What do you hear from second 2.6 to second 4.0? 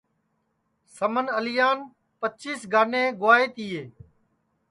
گانیں گُوائے تیے